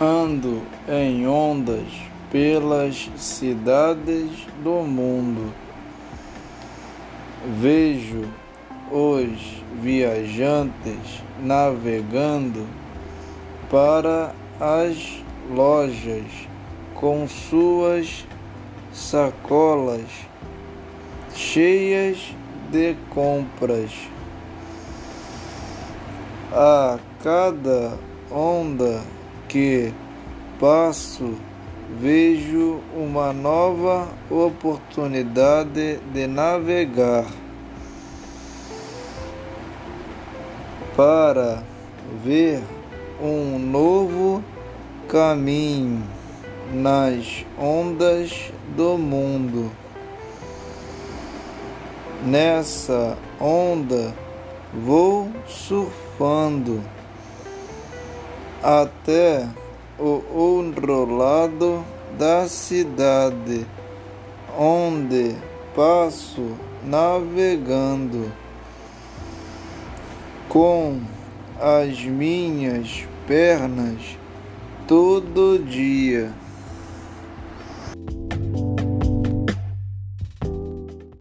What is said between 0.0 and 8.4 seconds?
Ando em ondas pelas cidades do mundo. Vejo